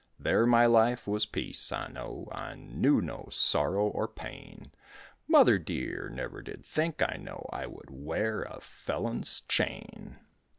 [0.17, 4.71] There my life was peace, I know, I knew no sorrow or pain.
[5.27, 10.15] Mother dear never did think, I know, I would wear a felon's chain.